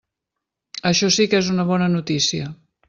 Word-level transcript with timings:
Això 0.93 1.11
sí 1.19 1.29
que 1.35 1.43
és 1.43 1.53
una 1.57 1.67
bona 1.75 1.95
notícia. 1.99 2.51